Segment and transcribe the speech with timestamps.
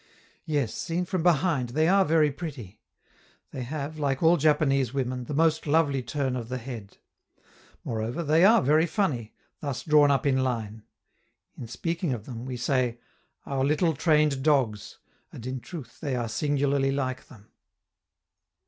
[0.47, 2.81] Yes, seen from behind, they are very pretty;
[3.51, 6.97] they have, like all Japanese women, the most lovely turn of the head.
[7.83, 10.81] Moreover, they are very funny, thus drawn up in line.
[11.55, 12.99] In speaking of them, we say:
[13.45, 14.97] "Our little trained dogs,"
[15.31, 17.51] and in truth they are singularly like them.